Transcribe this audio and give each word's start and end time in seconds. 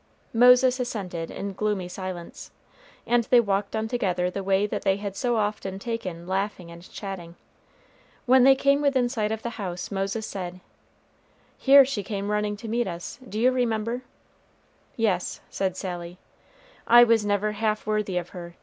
Moses 0.33 0.79
assented 0.79 1.29
in 1.29 1.53
gloomy 1.53 1.87
silence, 1.87 2.49
and 3.05 3.25
they 3.25 3.39
walked 3.39 3.75
on 3.75 3.87
together 3.87 4.31
the 4.31 4.41
way 4.41 4.65
that 4.65 4.81
they 4.81 4.97
had 4.97 5.15
so 5.15 5.35
often 5.37 5.77
taken 5.77 6.25
laughing 6.25 6.71
and 6.71 6.91
chatting. 6.91 7.35
When 8.25 8.43
they 8.43 8.55
came 8.55 8.81
within 8.81 9.09
sight 9.09 9.31
of 9.31 9.43
the 9.43 9.51
house, 9.61 9.91
Moses 9.91 10.25
said, 10.25 10.59
"Here 11.55 11.85
she 11.85 12.01
came 12.01 12.31
running 12.31 12.57
to 12.57 12.67
meet 12.67 12.87
us; 12.87 13.19
do 13.29 13.39
you 13.39 13.51
remember?" 13.51 14.01
"Yes," 14.95 15.39
said 15.51 15.77
Sally. 15.77 16.17
"I 16.87 17.03
was 17.03 17.23
never 17.23 17.51
half 17.51 17.85
worthy 17.85 18.17
of 18.17 18.29
her. 18.29 18.55